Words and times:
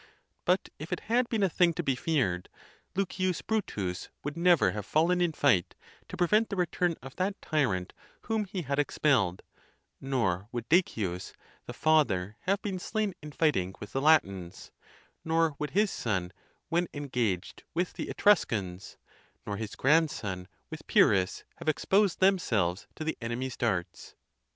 But 0.45 0.69
if 0.79 0.91
it 0.91 1.01
had 1.11 1.29
been 1.29 1.43
a. 1.43 1.47
thing 1.47 1.73
to 1.75 1.83
be 1.83 1.93
feared, 1.95 2.49
L. 2.97 3.05
Brutus 3.45 4.09
would 4.23 4.35
never 4.35 4.71
have 4.71 4.83
fallen 4.83 5.21
in 5.21 5.31
fight, 5.31 5.75
to 6.09 6.17
prevent 6.17 6.49
the 6.49 6.55
return 6.55 6.95
of 7.03 7.15
that 7.17 7.39
tyrant 7.39 7.93
whom 8.21 8.45
he 8.45 8.63
had 8.63 8.79
expelled; 8.79 9.43
nor 10.01 10.47
would 10.51 10.67
Decius 10.69 11.33
the 11.67 11.73
father 11.73 12.35
have 12.47 12.59
been 12.63 12.79
slain 12.79 13.13
in 13.21 13.31
fighting 13.31 13.75
with 13.79 13.91
the 13.93 14.01
Latins; 14.01 14.71
nor 15.23 15.55
would 15.59 15.69
his 15.69 15.91
son, 15.91 16.33
when 16.69 16.87
engaged 16.95 17.61
with 17.75 17.93
the 17.93 18.09
Etruscans, 18.09 18.97
nor 19.45 19.57
his 19.57 19.75
grandson 19.75 20.47
with 20.71 20.87
Pyrrhus, 20.87 21.43
have 21.57 21.69
exposed 21.69 22.19
themselves 22.19 22.87
to 22.95 23.03
the 23.03 23.19
enemy's 23.21 23.55
darts. 23.55 24.15